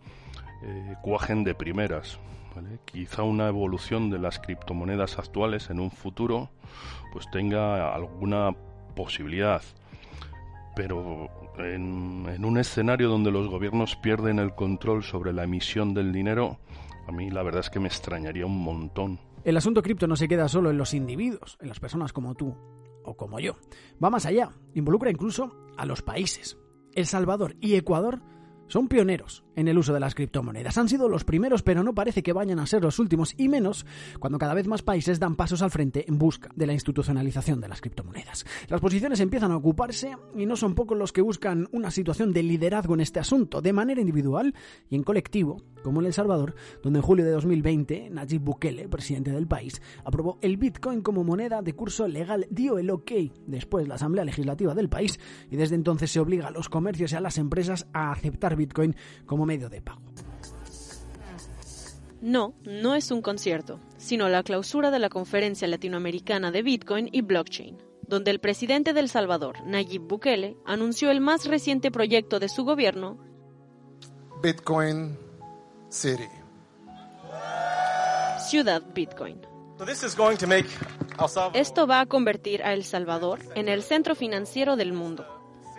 eh, 0.62 0.94
cuajen 1.02 1.44
de 1.44 1.54
primeras. 1.54 2.18
Quizá 2.84 3.22
una 3.22 3.46
evolución 3.46 4.10
de 4.10 4.18
las 4.18 4.40
criptomonedas 4.40 5.18
actuales 5.18 5.70
en 5.70 5.78
un 5.78 5.92
futuro 5.92 6.50
pues 7.12 7.30
tenga 7.30 7.94
alguna 7.94 8.50
posibilidad, 8.96 9.62
pero 10.74 11.28
en, 11.58 12.26
en 12.28 12.44
un 12.44 12.58
escenario 12.58 13.08
donde 13.08 13.30
los 13.30 13.48
gobiernos 13.48 13.96
pierden 13.96 14.40
el 14.40 14.54
control 14.54 15.04
sobre 15.04 15.32
la 15.32 15.44
emisión 15.44 15.94
del 15.94 16.12
dinero, 16.12 16.58
a 17.06 17.12
mí 17.12 17.30
la 17.30 17.42
verdad 17.42 17.60
es 17.60 17.70
que 17.70 17.80
me 17.80 17.88
extrañaría 17.88 18.44
un 18.44 18.58
montón. 18.58 19.20
El 19.44 19.56
asunto 19.56 19.82
cripto 19.82 20.06
no 20.06 20.16
se 20.16 20.28
queda 20.28 20.48
solo 20.48 20.70
en 20.70 20.78
los 20.78 20.92
individuos, 20.94 21.56
en 21.60 21.68
las 21.68 21.80
personas 21.80 22.12
como 22.12 22.34
tú 22.34 22.54
o 23.04 23.16
como 23.16 23.40
yo. 23.40 23.56
Va 24.02 24.10
más 24.10 24.26
allá, 24.26 24.50
involucra 24.74 25.10
incluso 25.10 25.54
a 25.76 25.86
los 25.86 26.02
países. 26.02 26.58
El 26.94 27.06
Salvador 27.06 27.56
y 27.60 27.76
Ecuador 27.76 28.20
son 28.68 28.88
pioneros 28.88 29.44
en 29.56 29.66
el 29.66 29.76
uso 29.76 29.92
de 29.92 30.00
las 30.00 30.14
criptomonedas. 30.14 30.78
Han 30.78 30.88
sido 30.88 31.08
los 31.08 31.24
primeros, 31.24 31.62
pero 31.62 31.82
no 31.82 31.94
parece 31.94 32.22
que 32.22 32.32
vayan 32.32 32.60
a 32.60 32.66
ser 32.66 32.82
los 32.82 32.98
últimos, 32.98 33.34
y 33.36 33.48
menos 33.48 33.86
cuando 34.20 34.38
cada 34.38 34.54
vez 34.54 34.68
más 34.68 34.82
países 34.82 35.18
dan 35.18 35.34
pasos 35.34 35.62
al 35.62 35.70
frente 35.70 36.04
en 36.08 36.18
busca 36.18 36.50
de 36.54 36.66
la 36.66 36.72
institucionalización 36.72 37.60
de 37.60 37.68
las 37.68 37.80
criptomonedas. 37.80 38.46
Las 38.68 38.80
posiciones 38.80 39.20
empiezan 39.20 39.50
a 39.50 39.56
ocuparse 39.56 40.16
y 40.36 40.46
no 40.46 40.56
son 40.56 40.74
pocos 40.74 40.96
los 40.96 41.12
que 41.12 41.22
buscan 41.22 41.68
una 41.72 41.90
situación 41.90 42.32
de 42.32 42.42
liderazgo 42.44 42.94
en 42.94 43.00
este 43.00 43.18
asunto, 43.18 43.60
de 43.60 43.72
manera 43.72 44.00
individual 44.00 44.54
y 44.88 44.96
en 44.96 45.02
colectivo, 45.02 45.62
como 45.82 46.00
en 46.00 46.06
El 46.06 46.12
Salvador, 46.12 46.54
donde 46.82 46.98
en 46.98 47.04
julio 47.04 47.24
de 47.24 47.30
2020 47.32 48.10
Nayib 48.10 48.42
Bukele, 48.42 48.88
presidente 48.88 49.32
del 49.32 49.46
país, 49.46 49.80
aprobó 50.04 50.38
el 50.42 50.56
Bitcoin 50.56 51.02
como 51.02 51.24
moneda 51.24 51.62
de 51.62 51.74
curso 51.74 52.06
legal, 52.06 52.46
dio 52.50 52.78
el 52.78 52.90
ok 52.90 53.12
después 53.46 53.88
la 53.88 53.94
Asamblea 53.94 54.24
Legislativa 54.24 54.74
del 54.74 54.88
país 54.88 55.18
y 55.50 55.56
desde 55.56 55.74
entonces 55.74 56.10
se 56.10 56.20
obliga 56.20 56.48
a 56.48 56.50
los 56.50 56.68
comercios 56.68 57.12
y 57.12 57.16
a 57.16 57.20
las 57.20 57.38
empresas 57.38 57.86
a 57.92 58.12
aceptar 58.12 58.56
Bitcoin 58.58 58.94
como 59.24 59.46
medio 59.46 59.70
de 59.70 59.80
pago. 59.80 60.02
No, 62.20 62.54
no 62.64 62.94
es 62.96 63.10
un 63.12 63.22
concierto, 63.22 63.78
sino 63.96 64.28
la 64.28 64.42
clausura 64.42 64.90
de 64.90 64.98
la 64.98 65.08
Conferencia 65.08 65.68
Latinoamericana 65.68 66.50
de 66.50 66.62
Bitcoin 66.62 67.08
y 67.12 67.22
Blockchain, 67.22 67.78
donde 68.08 68.32
el 68.32 68.40
presidente 68.40 68.92
del 68.92 69.08
Salvador, 69.08 69.64
Nayib 69.64 70.02
Bukele, 70.02 70.56
anunció 70.66 71.10
el 71.12 71.20
más 71.20 71.46
reciente 71.46 71.92
proyecto 71.92 72.40
de 72.40 72.48
su 72.48 72.64
gobierno, 72.64 73.18
Bitcoin 74.42 75.16
City. 75.88 76.28
Ciudad 78.48 78.82
Bitcoin. 78.94 79.40
Esto 81.54 81.86
va 81.86 82.00
a 82.00 82.06
convertir 82.06 82.62
a 82.62 82.72
El 82.72 82.84
Salvador 82.84 83.40
en 83.54 83.68
el 83.68 83.82
centro 83.82 84.16
financiero 84.16 84.76
del 84.76 84.92
mundo. 84.92 85.24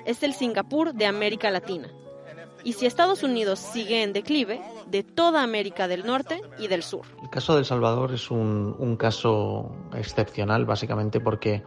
Es 0.06 0.24
el 0.24 0.34
Singapur 0.34 0.94
de 0.94 1.06
América 1.06 1.52
Latina 1.52 1.90
y 2.64 2.74
si 2.74 2.86
Estados 2.86 3.24
Unidos 3.24 3.60
sigue 3.60 4.04
en 4.04 4.14
declive, 4.14 4.62
de 4.88 5.04
toda 5.04 5.44
América 5.44 5.88
del 5.88 6.06
Norte 6.06 6.42
y 6.58 6.68
del 6.68 6.84
Sur. 6.84 7.06
El 7.22 7.30
caso 7.30 7.54
de 7.54 7.60
El 7.60 7.66
Salvador 7.66 8.14
es 8.14 8.32
un, 8.32 8.96
caso 8.98 9.72
excepcional, 9.94 10.66
básicamente 10.66 11.20
porque 11.20 11.64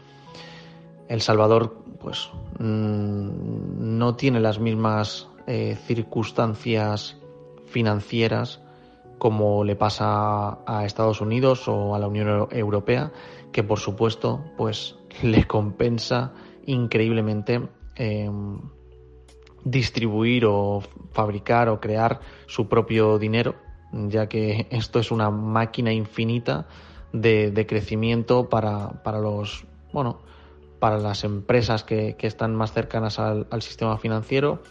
El 1.09 1.21
Salvador 1.21 1.77
pues, 2.01 2.31
mm, 2.59 3.99
no 3.99 4.17
tiene 4.17 4.41
las 4.41 4.59
mismas 4.59 5.29
eh, 5.47 5.77
circunstancias 5.87 7.17
financieras 7.67 8.61
como 9.19 9.63
le 9.63 9.77
pasa 9.77 10.59
a 10.67 10.85
Estados 10.85 11.21
Unidos 11.21 11.69
o 11.69 11.95
a 11.95 11.99
la 12.01 12.09
Unión 12.09 12.49
Europea, 12.51 13.13
que 13.53 13.63
por 13.63 13.79
supuesto 13.79 14.45
pues 14.57 14.97
le 15.23 15.47
compensa 15.47 16.33
increíblemente 16.67 17.63
eh, 17.95 18.29
distribuir 19.65 20.45
o 20.47 20.83
fabricar 21.13 21.69
o 21.69 21.81
crear 21.81 22.21
su 22.47 22.69
propio 22.69 23.19
dinero 23.19 23.55
ya 23.93 24.29
que 24.29 24.67
esto 24.71 24.99
es 24.99 25.11
una 25.11 25.31
máquina 25.31 25.93
infinita 25.93 26.67
de, 27.13 27.67
crecimiento 27.69 28.49
para, 28.49 29.03
para, 29.03 29.19
los 29.21 29.65
bueno 29.93 30.21
para 30.79 30.99
las 30.99 31.25
empresas 31.25 31.85
que, 31.85 32.17
están 32.21 32.57
más 32.57 32.73
cercanas 32.73 33.19
al, 33.19 33.47
sistema 33.63 33.99
financiero 33.99 34.63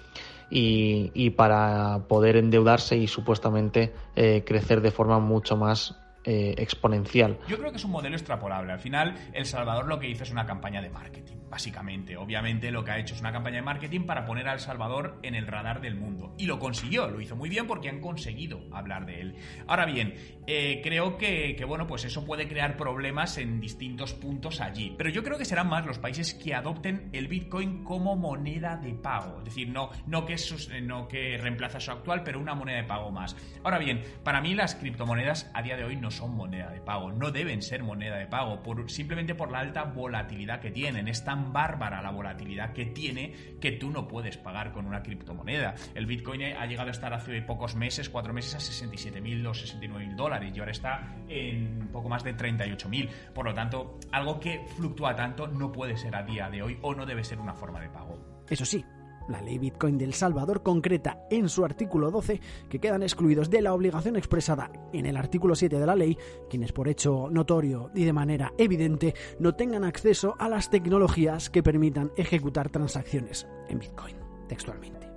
y, 0.50 1.30
para 1.32 2.08
poder 2.10 2.36
endeudarse 2.36 2.98
y 2.98 3.08
supuestamente 3.08 3.94
eh, 4.16 4.44
crecer 4.46 4.82
de 4.82 4.92
forma 4.92 5.20
mucho 5.20 5.56
más 5.56 5.96
eh, 6.24 6.54
exponencial. 6.58 7.40
Yo 7.48 7.58
creo 7.58 7.72
que 7.72 7.78
es 7.78 7.86
un 7.86 7.92
modelo 7.92 8.16
extrapolable. 8.16 8.72
Al 8.72 8.80
final, 8.80 9.16
El 9.34 9.46
Salvador 9.46 9.88
lo 9.88 9.98
que 9.98 10.08
hizo 10.08 10.24
es 10.24 10.30
una 10.30 10.46
campaña 10.46 10.80
de 10.80 10.90
marketing, 10.90 11.38
básicamente. 11.50 12.16
Obviamente 12.16 12.70
lo 12.70 12.84
que 12.84 12.92
ha 12.92 13.00
hecho 13.00 13.16
es 13.16 13.22
una 13.22 13.32
campaña 13.32 13.56
de 13.56 13.64
marketing 13.64 14.02
para 14.02 14.24
poner 14.24 14.48
a 14.48 14.54
El 14.54 14.60
Salvador 14.60 15.20
en 15.24 15.34
el 15.34 15.48
radar 15.48 15.82
del 15.82 15.96
mundo. 15.96 16.36
Y 16.38 16.46
lo 16.46 16.60
consiguió, 16.60 17.08
lo 17.08 17.22
hizo 17.22 17.36
muy 17.36 17.50
bien 17.50 17.66
porque 17.66 17.90
han 17.90 18.02
conseguido 18.02 18.62
hablar 18.72 19.08
de 19.08 19.20
él. 19.20 19.36
Ahora 19.66 19.88
bien, 19.88 20.14
eh, 20.46 20.82
creo 20.84 21.18
que, 21.18 21.64
bueno, 21.68 21.88
pues 21.88 22.06
eso 22.06 22.24
puede 22.24 22.48
crear 22.48 22.78
problemas 22.78 23.40
en 23.40 23.60
distintos 23.60 24.14
puntos 24.14 24.62
allí. 24.62 24.94
Pero 24.96 25.10
yo 25.10 25.24
creo 25.24 25.40
que 25.40 25.46
serán 25.46 25.70
más 25.70 25.88
los 25.88 25.98
países 25.98 26.36
que 26.36 26.54
adopten 26.54 27.10
el 27.14 27.28
Bitcoin 27.28 27.84
como 27.84 28.16
moneda 28.16 28.78
de 28.78 28.94
pago. 28.94 29.40
Es 29.40 29.46
decir, 29.46 29.70
no, 29.70 29.90
no, 30.06 30.24
que, 30.24 30.36
no 30.84 31.08
que 31.08 31.38
reemplaza 31.38 31.80
su 31.80 31.90
actual, 31.90 32.22
pero 32.24 32.40
una 32.40 32.54
moneda 32.54 32.78
de 32.78 32.84
pago 32.84 33.10
más. 33.10 33.36
Ahora 33.64 33.80
bien, 33.80 34.04
para 34.24 34.40
mí 34.40 34.54
las 34.54 34.76
criptomonedas 34.76 35.50
a 35.56 35.64
día 35.64 35.76
de 35.76 35.84
hoy 35.84 35.96
no 35.96 36.11
son 36.12 36.36
moneda 36.36 36.70
de 36.70 36.82
pago, 36.82 37.12
no 37.12 37.32
deben 37.32 37.62
ser 37.62 37.84
moneda 37.84 38.18
de 38.18 38.28
pago, 38.28 38.62
por, 38.62 38.90
simplemente 38.90 39.36
por 39.36 39.52
la 39.52 39.60
alta 39.60 39.84
volatilidad 39.84 40.60
que 40.60 40.72
tienen. 40.72 41.08
Es 41.08 41.24
tan 41.24 41.54
bárbara 41.54 42.02
la 42.02 42.12
volatilidad 42.12 42.74
que 42.74 42.86
tiene 42.88 43.34
que 43.60 43.72
tú 43.74 43.90
no 43.90 44.08
puedes 44.08 44.38
pagar 44.38 44.72
con 44.72 44.86
una 44.86 45.02
criptomoneda. 45.02 45.76
El 45.96 46.06
Bitcoin 46.06 46.44
ha 46.44 46.66
llegado 46.66 46.90
a 46.90 46.92
estar 46.92 47.14
hace 47.14 47.42
pocos 47.42 47.76
meses, 47.76 48.10
cuatro 48.10 48.34
meses, 48.34 48.56
a 48.56 48.60
67.000 48.60 49.48
o 49.48 49.52
69.000 49.52 50.16
dólares 50.16 50.52
y 50.56 50.60
ahora 50.60 50.72
está 50.72 51.16
en 51.28 51.90
poco 51.92 52.10
más 52.10 52.24
de 52.24 52.36
38.000. 52.36 53.10
Por 53.34 53.46
lo 53.46 53.54
tanto, 53.54 54.00
algo 54.12 54.40
que 54.40 54.66
fluctúa 54.76 55.16
tanto 55.16 55.48
no 55.48 55.72
puede 55.72 55.98
ser 55.98 56.16
a 56.16 56.24
día 56.24 56.50
de 56.50 56.62
hoy 56.62 56.78
o 56.82 56.94
no 56.94 57.06
debe 57.06 57.24
ser 57.24 57.40
una 57.40 57.54
forma 57.54 57.80
de 57.80 57.90
pago. 57.90 58.44
Eso 58.50 58.66
sí, 58.66 58.84
la 59.32 59.42
ley 59.42 59.58
Bitcoin 59.58 59.98
del 59.98 60.14
Salvador 60.14 60.64
concreta 60.64 61.26
en 61.30 61.50
su 61.50 61.66
artículo 61.66 62.12
12 62.12 62.40
que 62.70 62.80
quedan 62.80 63.04
excluidos 63.04 63.50
de 63.50 63.62
la 63.62 63.74
obligación 63.74 64.16
expresada 64.16 64.72
en 64.94 65.06
el 65.06 65.18
artículo 65.18 65.56
7 65.56 65.80
de 65.80 65.86
la 65.86 65.96
ley 65.96 66.18
quienes 66.50 66.72
por 66.72 66.88
hecho 66.88 67.30
notorio 67.32 67.90
y 67.96 68.04
de 68.04 68.14
manera 68.14 68.54
evidente 68.58 69.16
no 69.40 69.56
tengan 69.56 69.84
acceso 69.84 70.36
a 70.40 70.50
las 70.50 70.70
tecnologías 70.70 71.50
que 71.50 71.64
permitan 71.64 72.12
ejecutar 72.16 72.70
transacciones 72.70 73.48
en 73.70 73.80
Bitcoin, 73.80 74.16
textualmente. 74.48 75.12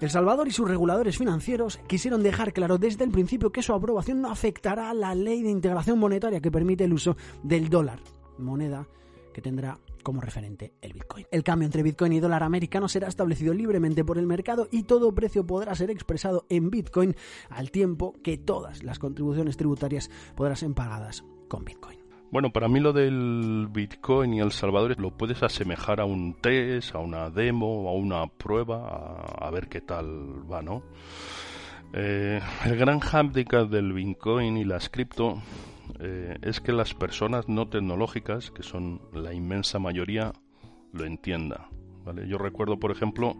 El 0.00 0.10
Salvador 0.10 0.46
y 0.46 0.52
sus 0.52 0.68
reguladores 0.68 1.18
financieros 1.18 1.80
quisieron 1.88 2.22
dejar 2.22 2.52
claro 2.52 2.78
desde 2.78 3.02
el 3.02 3.10
principio 3.10 3.50
que 3.50 3.62
su 3.62 3.74
aprobación 3.74 4.20
no 4.20 4.30
afectará 4.30 4.90
a 4.90 4.94
la 4.94 5.14
ley 5.14 5.42
de 5.42 5.50
integración 5.50 5.98
monetaria 5.98 6.40
que 6.40 6.52
permite 6.52 6.84
el 6.84 6.92
uso 6.92 7.16
del 7.42 7.68
dólar, 7.68 7.98
moneda 8.38 8.86
que 9.34 9.42
tendrá 9.42 9.80
como 10.02 10.20
referente 10.20 10.74
el 10.80 10.92
Bitcoin. 10.92 11.26
El 11.30 11.42
cambio 11.42 11.66
entre 11.66 11.82
Bitcoin 11.82 12.12
y 12.12 12.20
dólar 12.20 12.42
americano 12.42 12.88
será 12.88 13.08
establecido 13.08 13.54
libremente 13.54 14.04
por 14.04 14.18
el 14.18 14.26
mercado 14.26 14.68
y 14.70 14.84
todo 14.84 15.14
precio 15.14 15.46
podrá 15.46 15.74
ser 15.74 15.90
expresado 15.90 16.46
en 16.48 16.70
Bitcoin 16.70 17.14
al 17.50 17.70
tiempo 17.70 18.14
que 18.22 18.38
todas 18.38 18.82
las 18.82 18.98
contribuciones 18.98 19.56
tributarias 19.56 20.10
podrán 20.34 20.56
ser 20.56 20.72
pagadas 20.74 21.24
con 21.48 21.64
Bitcoin. 21.64 21.98
Bueno, 22.30 22.50
para 22.50 22.68
mí 22.68 22.78
lo 22.78 22.92
del 22.92 23.68
Bitcoin 23.70 24.34
y 24.34 24.40
El 24.40 24.52
Salvador 24.52 25.00
lo 25.00 25.16
puedes 25.16 25.42
asemejar 25.42 25.98
a 26.00 26.04
un 26.04 26.34
test, 26.34 26.94
a 26.94 26.98
una 26.98 27.30
demo, 27.30 27.88
a 27.88 27.94
una 27.94 28.26
prueba, 28.26 29.24
a, 29.38 29.50
ver 29.50 29.68
qué 29.68 29.80
tal 29.80 30.50
va, 30.50 30.60
¿no? 30.60 30.82
Eh, 31.94 32.38
el 32.66 32.76
gran 32.76 33.00
handicap 33.00 33.70
del 33.70 33.94
Bitcoin 33.94 34.58
y 34.58 34.64
las 34.64 34.90
cripto 34.90 35.40
eh, 36.00 36.36
es 36.42 36.60
que 36.60 36.72
las 36.72 36.94
personas 36.94 37.48
no 37.48 37.68
tecnológicas, 37.68 38.50
que 38.50 38.62
son 38.62 39.00
la 39.12 39.32
inmensa 39.32 39.78
mayoría, 39.78 40.32
lo 40.92 41.04
entiendan. 41.04 41.66
¿vale? 42.04 42.28
Yo 42.28 42.38
recuerdo, 42.38 42.78
por 42.78 42.90
ejemplo, 42.90 43.36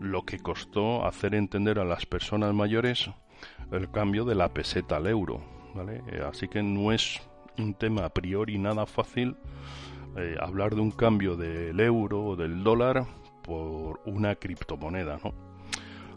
lo 0.00 0.24
que 0.24 0.38
costó 0.38 1.06
hacer 1.06 1.34
entender 1.34 1.78
a 1.78 1.84
las 1.84 2.06
personas 2.06 2.54
mayores 2.54 3.10
el 3.72 3.90
cambio 3.90 4.24
de 4.24 4.34
la 4.34 4.52
peseta 4.52 4.96
al 4.96 5.06
euro. 5.06 5.42
¿vale? 5.74 6.02
Eh, 6.08 6.22
así 6.26 6.48
que 6.48 6.62
no 6.62 6.92
es 6.92 7.20
un 7.58 7.74
tema 7.74 8.04
a 8.04 8.10
priori 8.10 8.58
nada 8.58 8.86
fácil 8.86 9.36
eh, 10.16 10.36
hablar 10.40 10.74
de 10.74 10.80
un 10.80 10.90
cambio 10.90 11.36
del 11.36 11.78
euro 11.78 12.24
o 12.24 12.36
del 12.36 12.64
dólar 12.64 13.04
por 13.42 14.00
una 14.06 14.34
criptomoneda. 14.34 15.18
¿no? 15.22 15.32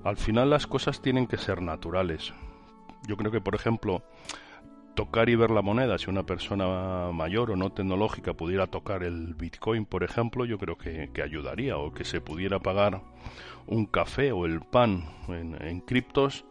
Al 0.04 0.18
final 0.18 0.50
las 0.50 0.68
cosas 0.68 1.02
tienen 1.02 1.28
que 1.28 1.38
ser 1.38 1.62
naturales. 1.62 2.34
Yo 3.08 3.18
creo 3.18 3.32
que, 3.32 3.42
por 3.42 3.56
ejemplo, 3.56 4.02
tocar 4.96 5.30
y 5.30 5.36
ver 5.36 5.52
la 5.52 5.62
moneda, 5.62 5.98
si 5.98 6.10
una 6.10 6.24
persona 6.24 7.12
mayor 7.12 7.52
o 7.52 7.56
no 7.56 7.72
tecnológica 7.72 8.34
pudiera 8.34 8.68
tocar 8.68 9.04
el 9.04 9.34
Bitcoin, 9.34 9.86
por 9.86 10.04
ejemplo, 10.04 10.46
yo 10.46 10.58
creo 10.58 10.78
que, 10.78 11.10
ayudaría, 11.24 11.78
o 11.78 11.94
que 11.94 12.06
se 12.06 12.22
pudiera 12.22 12.60
pagar 12.60 13.02
un 13.68 13.86
café 13.86 14.32
o 14.32 14.46
el 14.46 14.62
pan 14.62 15.06
en, 15.28 15.62
en 15.62 15.82
criptos, 15.82 16.46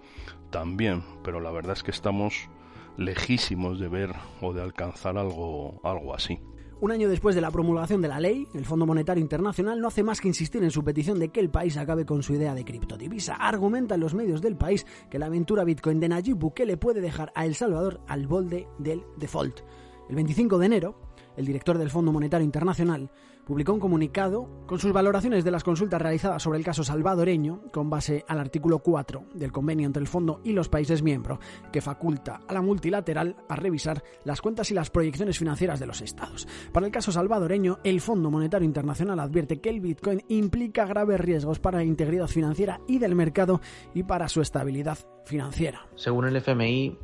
también, 0.50 1.02
pero 1.24 1.40
la 1.40 1.50
verdad 1.50 1.72
es 1.72 1.82
que 1.82 1.90
estamos 1.90 2.48
lejísimos 2.96 3.80
de 3.80 3.88
ver 3.88 4.10
o 4.40 4.52
de 4.52 4.62
alcanzar 4.62 5.16
algo, 5.18 5.80
algo 5.82 6.14
así. 6.14 6.38
Un 6.82 6.90
año 6.90 7.08
después 7.08 7.36
de 7.36 7.40
la 7.40 7.52
promulgación 7.52 8.02
de 8.02 8.08
la 8.08 8.18
ley, 8.18 8.48
el 8.54 8.64
Fondo 8.64 8.86
Monetario 8.86 9.22
Internacional 9.22 9.80
no 9.80 9.86
hace 9.86 10.02
más 10.02 10.20
que 10.20 10.26
insistir 10.26 10.64
en 10.64 10.72
su 10.72 10.82
petición 10.82 11.20
de 11.20 11.28
que 11.28 11.38
el 11.38 11.48
país 11.48 11.76
acabe 11.76 12.04
con 12.04 12.24
su 12.24 12.34
idea 12.34 12.56
de 12.56 12.64
criptodivisa. 12.64 13.36
Argumentan 13.36 14.00
los 14.00 14.14
medios 14.14 14.42
del 14.42 14.56
país 14.56 14.84
que 15.08 15.20
la 15.20 15.26
aventura 15.26 15.62
Bitcoin 15.62 16.00
de 16.00 16.08
Nayib 16.08 16.38
Bukele 16.38 16.76
puede 16.76 17.00
dejar 17.00 17.30
a 17.36 17.46
El 17.46 17.54
Salvador 17.54 18.00
al 18.08 18.26
borde 18.26 18.66
del 18.80 19.04
default. 19.16 19.60
El 20.08 20.16
25 20.16 20.58
de 20.58 20.66
enero, 20.66 20.96
el 21.36 21.46
director 21.46 21.78
del 21.78 21.90
Fondo 21.90 22.12
Monetario 22.12 22.44
Internacional, 22.44 23.10
publicó 23.44 23.72
un 23.72 23.80
comunicado 23.80 24.48
con 24.66 24.78
sus 24.78 24.92
valoraciones 24.92 25.44
de 25.44 25.50
las 25.50 25.64
consultas 25.64 26.00
realizadas 26.00 26.42
sobre 26.42 26.58
el 26.58 26.64
caso 26.64 26.84
salvadoreño 26.84 27.62
con 27.72 27.90
base 27.90 28.24
al 28.28 28.38
artículo 28.38 28.78
4 28.80 29.24
del 29.34 29.52
convenio 29.52 29.86
entre 29.86 30.00
el 30.00 30.06
Fondo 30.06 30.40
y 30.44 30.52
los 30.52 30.68
países 30.68 31.02
miembros, 31.02 31.38
que 31.72 31.80
faculta 31.80 32.40
a 32.46 32.52
la 32.52 32.62
multilateral 32.62 33.36
a 33.48 33.56
revisar 33.56 34.02
las 34.24 34.40
cuentas 34.40 34.70
y 34.70 34.74
las 34.74 34.90
proyecciones 34.90 35.38
financieras 35.38 35.80
de 35.80 35.86
los 35.86 36.00
estados. 36.00 36.46
Para 36.72 36.86
el 36.86 36.92
caso 36.92 37.12
salvadoreño, 37.12 37.78
el 37.84 38.00
Fondo 38.00 38.30
Monetario 38.30 38.66
Internacional 38.66 39.18
advierte 39.20 39.60
que 39.60 39.70
el 39.70 39.80
Bitcoin 39.80 40.22
implica 40.28 40.86
graves 40.86 41.20
riesgos 41.20 41.58
para 41.58 41.78
la 41.78 41.84
integridad 41.84 42.28
financiera 42.28 42.80
y 42.86 42.98
del 42.98 43.14
mercado 43.14 43.60
y 43.94 44.04
para 44.04 44.28
su 44.28 44.40
estabilidad 44.40 44.98
financiera. 45.24 45.86
Según 45.94 46.26
el 46.26 46.36
FMI, 46.36 46.98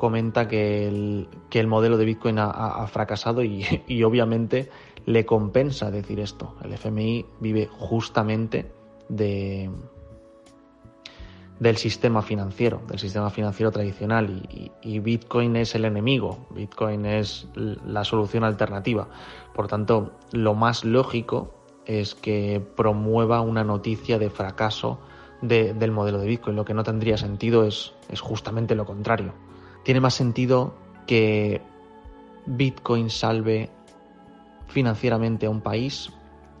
comenta 0.00 0.48
que 0.48 0.88
el, 0.88 1.28
que 1.50 1.60
el 1.60 1.66
modelo 1.66 1.98
de 1.98 2.06
Bitcoin 2.06 2.38
ha, 2.38 2.86
fracasado 2.86 3.44
y, 3.44 3.66
y, 3.86 4.02
obviamente 4.02 4.70
le 5.04 5.26
compensa 5.26 5.90
decir 5.90 6.20
esto. 6.20 6.56
El 6.64 6.72
FMI 6.72 7.26
vive 7.38 7.68
justamente 7.70 8.72
de, 9.10 9.70
del 11.58 11.76
sistema 11.76 12.22
financiero, 12.22 12.80
del 12.88 12.98
sistema 12.98 13.28
financiero 13.28 13.70
tradicional 13.70 14.48
y, 14.80 14.98
Bitcoin 15.00 15.56
es 15.56 15.74
el 15.74 15.84
enemigo, 15.84 16.46
Bitcoin 16.48 17.04
es 17.04 17.46
la 17.54 18.02
solución 18.02 18.42
alternativa. 18.42 19.06
Por 19.54 19.68
tanto, 19.68 20.12
lo 20.32 20.54
más 20.54 20.82
lógico 20.82 21.52
es 21.84 22.14
que 22.14 22.66
promueva 22.74 23.42
una 23.42 23.64
noticia 23.64 24.18
de 24.18 24.30
fracaso 24.30 24.98
del 25.42 25.92
modelo 25.92 26.20
de 26.20 26.26
Bitcoin. 26.26 26.56
Lo 26.56 26.64
que 26.64 26.72
no 26.72 26.84
tendría 26.84 27.18
sentido 27.18 27.64
es, 27.66 27.92
es 28.08 28.22
justamente 28.22 28.74
lo 28.74 28.86
contrario 28.86 29.49
tiene 29.82 30.00
más 30.00 30.14
sentido 30.14 30.74
que 31.06 31.60
Bitcoin 32.46 33.10
salve 33.10 33.70
financieramente 34.68 35.46
a 35.46 35.50
un 35.50 35.60
país 35.60 36.10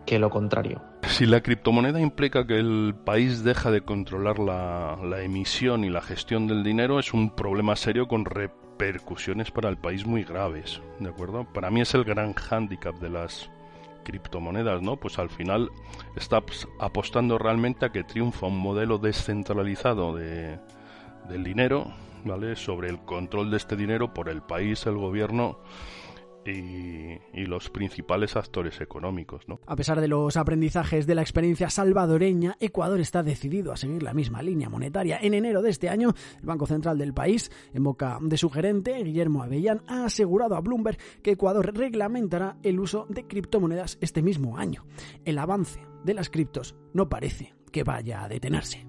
que 0.06 0.18
lo 0.18 0.30
contrario. 0.30 0.82
Si 1.08 1.26
la 1.26 1.40
criptomoneda 1.40 2.00
implica 2.00 2.46
que 2.46 2.58
el 2.58 2.94
país 3.04 3.42
deja 3.42 3.70
de 3.70 3.82
controlar 3.82 4.38
la, 4.38 5.22
emisión 5.22 5.84
y 5.84 5.90
la 5.90 6.00
gestión 6.00 6.46
del 6.46 6.62
dinero, 6.62 6.98
es 6.98 7.12
un 7.14 7.30
problema 7.30 7.76
serio 7.76 8.08
con 8.08 8.24
repercusiones 8.24 9.50
para 9.50 9.68
el 9.68 9.76
país 9.76 10.06
muy 10.06 10.24
graves, 10.24 10.80
¿de 10.98 11.08
acuerdo? 11.08 11.44
Para 11.44 11.70
mí 11.70 11.80
es 11.80 11.94
el 11.94 12.04
gran 12.04 12.34
hándicap 12.34 12.96
de 12.96 13.10
las 13.10 13.50
criptomonedas, 14.04 14.82
¿no? 14.82 14.96
Pues 14.96 15.18
al 15.18 15.30
final 15.30 15.70
está 16.16 16.42
apostando 16.78 17.38
realmente 17.38 17.86
a 17.86 17.92
que 17.92 18.04
triunfa 18.04 18.46
un 18.46 18.58
modelo 18.58 18.98
descentralizado 18.98 20.14
de, 20.14 20.58
del 21.28 21.44
dinero 21.44 21.92
sobre 22.56 22.88
el 22.88 23.00
control 23.00 23.50
de 23.50 23.56
este 23.56 23.76
dinero 23.76 24.12
por 24.12 24.28
el 24.28 24.42
país, 24.42 24.86
el 24.86 24.96
gobierno 24.96 25.58
y, 26.44 27.46
los 27.46 27.68
principales 27.70 28.36
actores 28.36 28.80
económicos. 28.80 29.44
A 29.66 29.76
pesar 29.76 30.00
de 30.00 30.08
los 30.08 30.36
aprendizajes 30.36 31.06
de 31.06 31.14
la 31.14 31.22
experiencia 31.22 31.70
salvadoreña, 31.70 32.56
Ecuador 32.60 33.00
está 33.00 33.22
decidido 33.22 33.72
a 33.72 33.76
seguir 33.76 34.02
la 34.02 34.14
misma 34.14 34.42
línea 34.42 34.68
monetaria. 34.68 35.18
En 35.20 35.34
enero 35.34 35.62
de 35.62 35.70
este 35.70 35.88
año, 35.88 36.14
el 36.38 36.46
Banco 36.46 36.66
Central 36.66 36.98
del 36.98 37.14
país, 37.14 37.50
en 37.72 37.82
boca 37.82 38.18
de 38.20 38.36
su 38.36 38.50
gerente, 38.50 39.02
Guillermo 39.02 39.42
Avellán, 39.42 39.82
ha 39.86 40.04
asegurado 40.04 40.54
a 40.54 40.60
Bloomberg 40.60 40.98
que 41.22 41.32
Ecuador 41.32 41.76
reglamentará 41.76 42.56
el 42.62 42.78
uso 42.78 43.06
de 43.08 43.26
criptomonedas 43.26 43.98
este 44.00 44.22
mismo 44.22 44.58
año. 44.58 44.84
El 45.24 45.38
avance 45.38 45.80
de 46.04 46.14
las 46.14 46.30
criptos 46.30 46.76
no 46.94 47.08
parece 47.08 47.54
que 47.72 47.84
vaya 47.84 48.22
a 48.22 48.28
detenerse. 48.28 48.86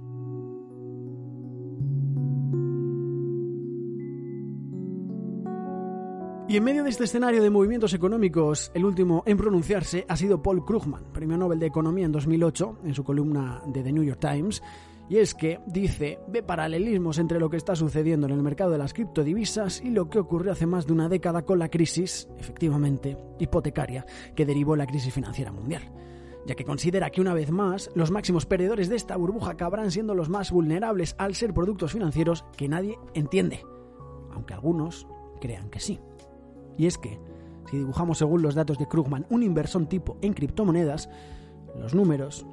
Y 6.52 6.58
en 6.58 6.66
medio 6.66 6.84
de 6.84 6.90
este 6.90 7.06
escenario 7.06 7.42
de 7.42 7.50
movimientos 7.50 7.94
económicos, 7.94 8.72
el 8.74 8.84
último 8.84 9.24
en 9.26 9.38
pronunciarse 9.38 10.06
ha 10.10 10.18
sido 10.18 10.44
Paul 10.44 10.66
Krugman, 10.66 11.06
premio 11.14 11.38
Nobel 11.38 11.60
de 11.60 11.68
Economía 11.68 12.06
en 12.06 12.12
2008, 12.12 12.80
en 12.84 12.94
su 12.94 13.06
columna 13.06 13.62
de 13.68 13.82
The 13.82 13.94
New 13.94 14.04
York 14.04 14.20
Times. 14.20 14.62
Y 15.08 15.20
es 15.20 15.34
que 15.34 15.62
dice, 15.66 16.20
ve 16.28 16.44
paralelismos 16.44 17.20
entre 17.20 17.40
lo 17.40 17.50
que 17.50 17.56
está 17.56 17.74
sucediendo 17.74 18.28
en 18.28 18.34
el 18.34 18.44
mercado 18.44 18.72
de 18.72 18.80
las 18.80 18.92
criptodivisas 18.92 19.80
y 19.80 19.92
lo 19.92 20.10
que 20.10 20.20
ocurrió 20.20 20.52
hace 20.52 20.66
más 20.66 20.86
de 20.86 20.92
una 20.92 21.08
década 21.08 21.44
con 21.44 21.58
la 21.58 21.70
crisis, 21.70 22.28
efectivamente, 22.38 23.18
hipotecaria, 23.40 24.06
que 24.36 24.46
derivó 24.46 24.76
la 24.76 24.88
crisis 24.88 25.14
financiera 25.14 25.54
mundial 25.54 25.90
ya 26.44 26.56
que 26.56 26.66
considera 26.66 27.12
que 27.12 27.22
una 27.22 27.36
vez 27.36 27.52
más 27.52 27.92
los 27.94 28.10
máximos 28.10 28.48
perdedores 28.48 28.90
de 28.90 28.96
esta 28.96 29.16
burbuja 29.16 29.52
acabarán 29.52 29.92
siendo 29.92 30.16
los 30.16 30.28
más 30.28 30.52
vulnerables 30.52 31.16
al 31.20 31.36
ser 31.36 31.54
productos 31.54 31.92
financieros 31.94 32.44
que 32.58 32.68
nadie 32.68 32.98
entiende, 33.14 33.64
aunque 34.34 34.56
algunos 34.56 35.06
crean 35.40 35.70
que 35.70 35.80
sí. 35.80 36.00
Y 36.82 36.88
es 36.88 36.98
que, 36.98 37.20
si 37.70 37.78
dibujamos 37.78 38.18
según 38.18 38.42
los 38.42 38.56
datos 38.56 38.80
de 38.80 38.88
Krugman 38.88 39.28
un 39.30 39.44
inversón 39.44 39.86
tipo 39.86 40.18
en 40.24 40.34
criptomonedas, 40.34 41.12
los 41.80 41.94
números 41.94 42.44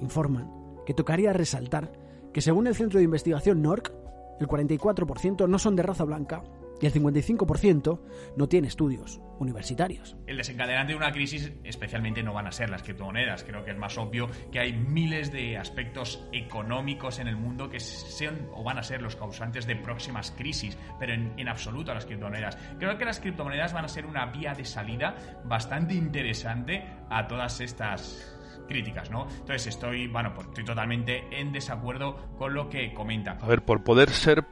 informan 0.00 0.50
que 0.84 0.92
tocaría 0.92 1.32
resaltar 1.32 1.92
que 2.32 2.40
según 2.40 2.66
el 2.66 2.74
centro 2.74 2.98
de 2.98 3.04
investigación 3.04 3.62
NORC, 3.62 3.92
el 4.40 4.48
44% 4.48 5.48
no 5.48 5.58
son 5.60 5.76
de 5.76 5.84
raza 5.84 6.02
blanca 6.02 6.42
y 6.80 6.86
el 6.86 6.92
55% 6.92 8.00
no 8.36 8.48
tiene 8.48 8.68
estudios 8.68 9.20
universitarios. 9.38 10.16
El 10.26 10.36
desencadenante 10.36 10.92
de 10.92 10.96
una 10.96 11.12
crisis 11.12 11.52
especialmente 11.64 12.22
no 12.22 12.32
van 12.32 12.46
a 12.46 12.52
ser 12.52 12.70
las 12.70 12.82
criptomonedas. 12.82 13.44
Creo 13.44 13.64
que 13.64 13.70
es 13.70 13.78
más 13.78 13.96
obvio 13.98 14.28
que 14.50 14.60
hay 14.60 14.72
miles 14.72 15.32
de 15.32 15.56
aspectos 15.56 16.26
económicos 16.32 17.18
en 17.18 17.28
el 17.28 17.36
mundo 17.36 17.70
que 17.70 17.80
sean 17.80 18.48
o 18.52 18.62
van 18.62 18.78
a 18.78 18.82
ser 18.82 19.02
los 19.02 19.16
causantes 19.16 19.66
de 19.66 19.76
próximas 19.76 20.30
crisis, 20.30 20.76
pero 20.98 21.12
en, 21.12 21.32
en 21.38 21.48
absoluto 21.48 21.94
las 21.94 22.06
criptomonedas. 22.06 22.58
Creo 22.78 22.96
que 22.98 23.04
las 23.04 23.20
criptomonedas 23.20 23.72
van 23.72 23.84
a 23.84 23.88
ser 23.88 24.06
una 24.06 24.26
vía 24.26 24.54
de 24.54 24.64
salida 24.64 25.40
bastante 25.44 25.94
interesante 25.94 26.84
a 27.08 27.26
todas 27.26 27.60
estas 27.60 28.36
críticas, 28.68 29.10
¿no? 29.10 29.26
Entonces 29.28 29.66
estoy, 29.66 30.06
bueno, 30.06 30.32
pues 30.32 30.46
estoy 30.46 30.64
totalmente 30.64 31.24
en 31.32 31.52
desacuerdo 31.52 32.30
con 32.38 32.54
lo 32.54 32.68
que 32.68 32.94
comenta. 32.94 33.32
A 33.40 33.46
ver, 33.46 33.62
por 33.62 33.82
poder 33.82 34.10
ser, 34.10 34.44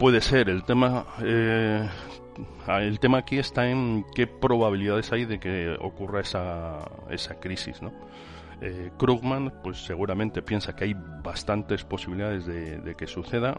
puede 0.00 0.22
ser. 0.22 0.48
El 0.48 0.64
tema, 0.64 1.04
eh, 1.22 1.86
el 2.66 2.98
tema 2.98 3.18
aquí 3.18 3.38
está 3.38 3.70
en 3.70 4.06
qué 4.14 4.26
probabilidades 4.26 5.12
hay 5.12 5.26
de 5.26 5.38
que 5.38 5.76
ocurra 5.78 6.22
esa, 6.22 6.78
esa 7.10 7.38
crisis, 7.38 7.82
¿no? 7.82 7.92
Eh, 8.62 8.90
Krugman, 8.98 9.52
pues 9.62 9.84
seguramente 9.84 10.40
piensa 10.40 10.74
que 10.74 10.84
hay 10.84 10.96
bastantes 11.22 11.84
posibilidades 11.84 12.46
de, 12.46 12.78
de 12.78 12.94
que 12.94 13.06
suceda. 13.06 13.58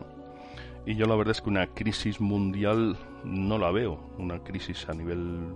Y 0.83 0.95
yo 0.95 1.05
la 1.05 1.15
verdad 1.15 1.33
es 1.33 1.41
que 1.41 1.49
una 1.49 1.67
crisis 1.67 2.19
mundial 2.19 2.97
no 3.23 3.59
la 3.59 3.71
veo, 3.71 3.99
una 4.17 4.39
crisis 4.39 4.89
a 4.89 4.93
nivel 4.93 5.53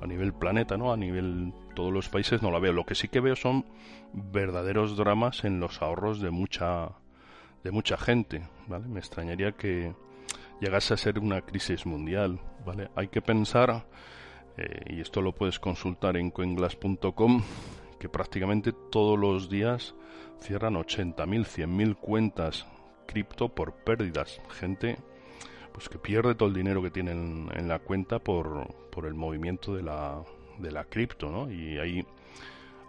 a 0.00 0.06
nivel 0.06 0.32
planeta, 0.32 0.76
¿no? 0.76 0.92
A 0.92 0.96
nivel 0.96 1.52
todos 1.74 1.92
los 1.92 2.08
países 2.08 2.42
no 2.42 2.52
la 2.52 2.60
veo. 2.60 2.72
Lo 2.72 2.86
que 2.86 2.94
sí 2.94 3.08
que 3.08 3.18
veo 3.18 3.34
son 3.34 3.66
verdaderos 4.12 4.96
dramas 4.96 5.44
en 5.44 5.58
los 5.58 5.82
ahorros 5.82 6.20
de 6.20 6.30
mucha 6.30 6.92
de 7.62 7.70
mucha 7.70 7.96
gente, 7.96 8.42
¿vale? 8.66 8.86
Me 8.88 9.00
extrañaría 9.00 9.52
que 9.52 9.94
llegase 10.60 10.94
a 10.94 10.96
ser 10.96 11.18
una 11.18 11.42
crisis 11.42 11.86
mundial, 11.86 12.40
¿vale? 12.64 12.90
Hay 12.94 13.08
que 13.08 13.22
pensar 13.22 13.86
eh, 14.56 14.94
y 14.94 15.00
esto 15.00 15.22
lo 15.22 15.34
puedes 15.34 15.58
consultar 15.58 16.16
en 16.16 16.30
coinglass.com 16.30 17.42
que 17.98 18.08
prácticamente 18.08 18.72
todos 18.72 19.18
los 19.18 19.50
días 19.50 19.94
cierran 20.40 20.74
80.000, 20.74 21.44
100.000 21.44 21.96
cuentas 21.96 22.66
cripto 23.06 23.48
por 23.48 23.74
pérdidas. 23.74 24.40
Gente 24.50 24.96
pues 25.72 25.88
que 25.88 25.98
pierde 25.98 26.34
todo 26.34 26.48
el 26.48 26.54
dinero 26.54 26.82
que 26.82 26.90
tiene 26.90 27.12
en, 27.12 27.68
la 27.68 27.78
cuenta 27.78 28.18
por, 28.18 28.66
por, 28.90 29.06
el 29.06 29.14
movimiento 29.14 29.74
de 29.74 29.82
la, 29.82 30.22
de 30.58 30.72
la 30.72 30.84
cripto, 30.84 31.30
¿no? 31.30 31.50
Y 31.50 31.78
hay, 31.78 32.04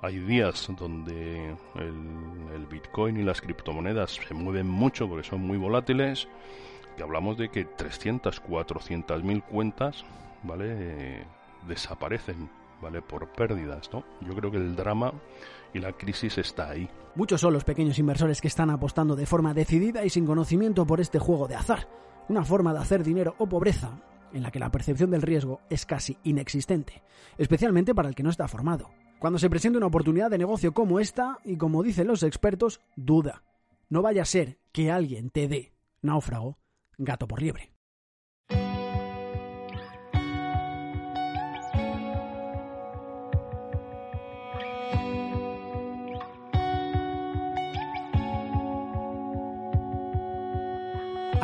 hay 0.01 0.19
días 0.19 0.69
donde 0.77 1.55
el, 1.75 2.65
Bitcoin 2.69 3.17
y 3.17 3.23
las 3.23 3.41
criptomonedas 3.41 4.19
se 4.27 4.33
mueven 4.33 4.67
mucho 4.67 5.07
porque 5.09 5.27
son 5.27 5.41
muy 5.41 5.57
volátiles, 5.57 6.27
que 6.95 7.03
hablamos 7.03 7.37
de 7.37 7.49
que 7.49 7.65
300, 7.65 8.39
400 8.39 9.23
mil 9.23 9.43
cuentas, 9.43 10.05
¿vale? 10.43 11.25
desaparecen, 11.67 12.49
¿vale? 12.81 13.01
Por 13.01 13.27
pérdidas, 13.33 13.91
¿no? 13.91 14.05
Yo 14.21 14.33
creo 14.33 14.51
que 14.51 14.57
el 14.57 14.75
drama 14.75 15.11
y 15.73 15.79
la 15.79 15.91
crisis 15.91 16.37
está 16.37 16.69
ahí. 16.69 16.89
Muchos 17.15 17.41
son 17.41 17.53
los 17.53 17.65
pequeños 17.65 17.99
inversores 17.99 18.39
que 18.39 18.47
están 18.47 18.69
apostando 18.69 19.17
de 19.17 19.25
forma 19.25 19.53
decidida 19.53 20.05
y 20.05 20.09
sin 20.09 20.25
conocimiento 20.25 20.85
por 20.85 21.01
este 21.01 21.19
juego 21.19 21.47
de 21.49 21.55
azar 21.55 21.87
una 22.31 22.45
forma 22.45 22.73
de 22.73 22.79
hacer 22.79 23.03
dinero 23.03 23.35
o 23.37 23.47
pobreza 23.47 23.91
en 24.33 24.43
la 24.43 24.51
que 24.51 24.59
la 24.59 24.71
percepción 24.71 25.11
del 25.11 25.21
riesgo 25.21 25.59
es 25.69 25.85
casi 25.85 26.17
inexistente, 26.23 27.03
especialmente 27.37 27.93
para 27.93 28.07
el 28.07 28.15
que 28.15 28.23
no 28.23 28.29
está 28.29 28.47
formado. 28.47 28.89
Cuando 29.21 29.37
se 29.37 29.51
presenta 29.51 29.77
una 29.77 29.85
oportunidad 29.85 30.31
de 30.31 30.39
negocio 30.39 30.73
como 30.73 30.99
esta, 30.99 31.37
y 31.45 31.55
como 31.55 31.83
dicen 31.83 32.07
los 32.07 32.23
expertos, 32.23 32.81
duda. 32.95 33.43
No 33.87 34.01
vaya 34.01 34.23
a 34.23 34.25
ser 34.25 34.57
que 34.71 34.89
alguien 34.89 35.29
te 35.29 35.47
dé, 35.47 35.73
náufrago, 36.01 36.57
gato 36.97 37.27
por 37.27 37.39
liebre. 37.39 37.70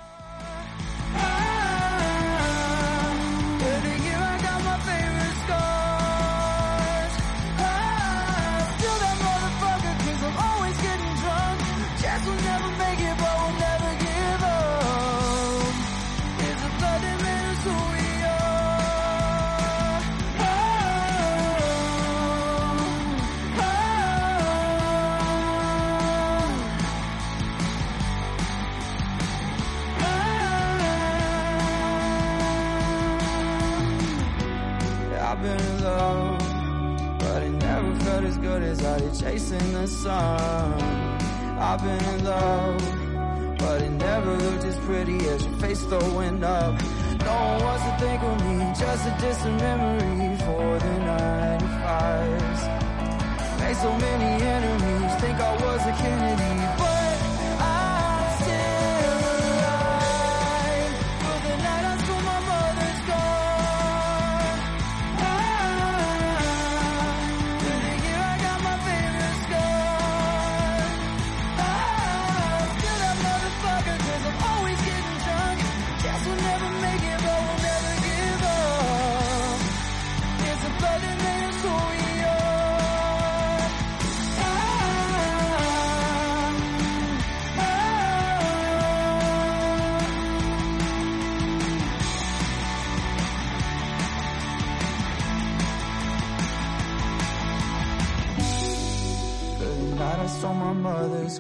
Chasing 39.20 39.74
the 39.74 39.88
sun. 39.88 40.74
I've 41.60 41.82
been 41.84 42.04
in 42.14 42.24
love, 42.24 43.58
but 43.58 43.82
it 43.82 43.90
never 43.92 44.36
looked 44.36 44.64
as 44.64 44.78
pretty 44.86 45.18
as 45.28 45.46
your 45.46 45.56
face 45.58 45.82
throwing 45.84 46.44
up. 46.44 46.74
No 47.26 47.34
one 47.34 47.64
wants 47.64 47.84
to 47.84 47.94
think 48.00 48.22
of 48.24 48.36
me, 48.46 48.58
just 48.80 49.08
a 49.08 49.18
distant 49.20 49.58
memory 49.60 50.38
for 50.46 50.80
the 50.80 50.94
95s. 51.12 52.62
Made 53.60 53.78
so 53.78 53.92
many 53.98 54.44
enemies, 54.44 55.12
think 55.22 55.40
I 55.40 55.54
was 55.66 55.82
a 55.86 55.94
Kennedy, 56.02 56.57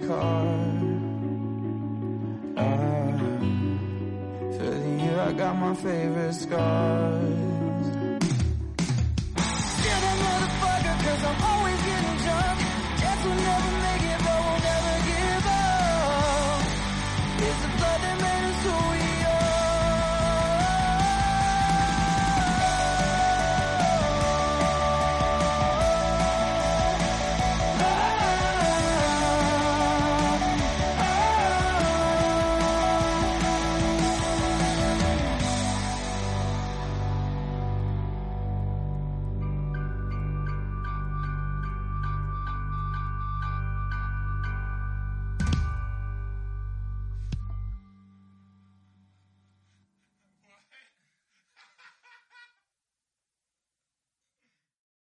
For 0.07 0.13
Ah, 2.55 3.17
for 4.55 4.73
you, 5.01 5.19
I 5.19 5.33
got 5.33 5.57
my 5.57 5.73
favorite 5.75 6.33
scar. 6.33 7.06